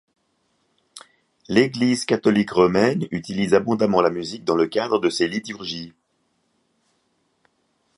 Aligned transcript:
L'Église 1.47 2.05
catholique 2.05 2.49
romaine 2.49 3.07
utilise 3.11 3.53
abondamment 3.53 4.01
la 4.01 4.09
musique 4.09 4.43
dans 4.43 4.55
le 4.55 4.65
cadre 4.65 4.97
de 4.97 5.11
ses 5.11 5.27
liturgies. 5.27 5.93